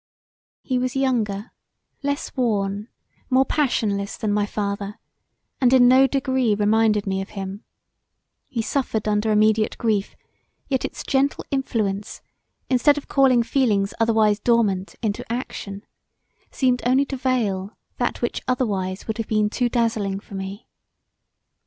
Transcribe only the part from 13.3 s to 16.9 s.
feelings otherwise dormant into action, seemed